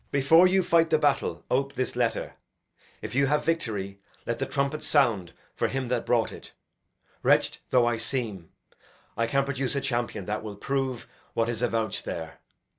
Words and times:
Before 0.09 0.47
you 0.47 0.63
fight 0.63 0.89
the 0.89 0.97
battle, 0.97 1.45
ope 1.51 1.73
this 1.75 1.95
letter. 1.95 2.33
If 3.03 3.13
you 3.13 3.27
have 3.27 3.45
victory, 3.45 3.99
let 4.25 4.39
the 4.39 4.47
trumpet 4.47 4.81
sound 4.81 5.33
For 5.55 5.67
him 5.67 5.89
that 5.89 6.07
brought 6.07 6.31
it. 6.31 6.53
Wretched 7.21 7.59
though 7.69 7.85
I 7.85 7.97
seem, 7.97 8.49
I 9.15 9.27
can 9.27 9.45
produce 9.45 9.75
a 9.75 9.79
champion 9.81 10.25
that 10.25 10.41
will 10.41 10.55
prove 10.55 11.07
What 11.35 11.49
is 11.49 11.61
avouched 11.61 12.05
there. 12.05 12.39